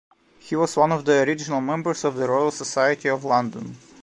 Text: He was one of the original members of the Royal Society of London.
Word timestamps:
He 0.39 0.55
was 0.55 0.75
one 0.77 0.91
of 0.91 1.05
the 1.05 1.21
original 1.21 1.61
members 1.61 2.03
of 2.03 2.15
the 2.15 2.27
Royal 2.27 2.49
Society 2.49 3.07
of 3.07 3.23
London. 3.23 3.77